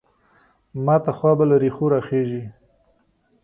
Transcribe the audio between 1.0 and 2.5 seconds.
خوا به له رېښو راخېژي.